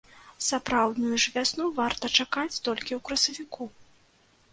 Сапраўдную 0.43 1.17
ж 1.23 1.33
вясну 1.35 1.67
варта 1.79 2.09
чакаць 2.23 2.61
толькі 2.69 2.91
ў 2.97 2.99
красавіку. 3.11 3.69